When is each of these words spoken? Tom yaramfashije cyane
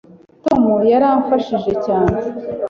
Tom 0.45 0.63
yaramfashije 0.91 1.71
cyane 1.85 2.13